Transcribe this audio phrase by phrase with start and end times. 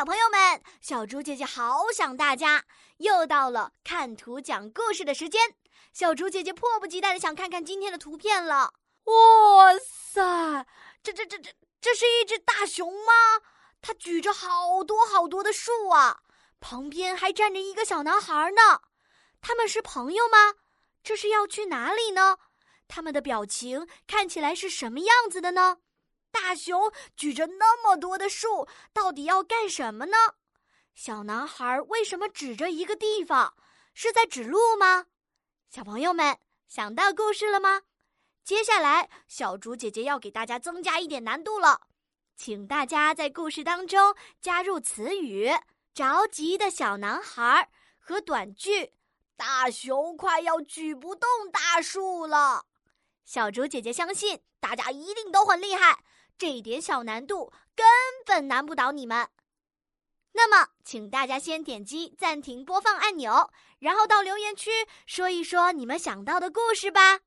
[0.00, 2.64] 小朋友们，小猪姐姐好想大家！
[2.96, 5.54] 又到了看图讲故事的时间，
[5.92, 8.72] 小猪姐姐迫不及待的想看看今天的图片了。
[9.04, 10.66] 哇塞，
[11.02, 11.52] 这这这这
[11.82, 13.12] 这是一只大熊吗？
[13.82, 16.20] 它举着好多好多的树啊，
[16.60, 18.80] 旁边还站着一个小男孩呢。
[19.42, 20.54] 他们是朋友吗？
[21.04, 22.38] 这是要去哪里呢？
[22.88, 25.76] 他们的表情看起来是什么样子的呢？
[26.42, 30.16] 大熊举着那么多的树，到底要干什么呢？
[30.94, 33.54] 小男孩为什么指着一个地方？
[33.92, 35.06] 是在指路吗？
[35.68, 37.82] 小朋友们想到故事了吗？
[38.42, 41.82] 接下来，小竹姐姐要给大家增加一点难度了，
[42.36, 45.50] 请大家在故事当中加入词语
[45.92, 48.94] “着急的小男孩”和短句
[49.36, 52.64] “大熊快要举不动大树了”。
[53.24, 56.02] 小竹姐姐相信大家一定都很厉害。
[56.38, 57.86] 这一点小难度根
[58.24, 59.28] 本难不倒你们。
[60.32, 63.50] 那么，请大家先点击暂停播放按钮，
[63.80, 64.70] 然后到留言区
[65.04, 67.20] 说一说你们想到的故事吧。